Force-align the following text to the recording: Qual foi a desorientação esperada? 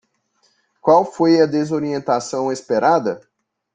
Qual 0.81 1.05
foi 1.05 1.39
a 1.39 1.45
desorientação 1.45 2.51
esperada? 2.51 3.21